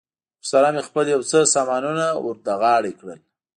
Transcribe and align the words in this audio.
ورسره 0.41 0.69
مې 0.75 0.81
خپل 0.87 1.05
یو 1.13 1.21
څه 1.31 1.39
سامانونه 1.55 2.05
ور 2.25 2.37
له 2.45 2.53
غاړې 2.61 2.91
کړل. 2.99 3.19